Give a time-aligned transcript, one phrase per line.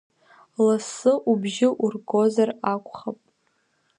[0.65, 3.19] Лассы убжьы ургозар акәхап…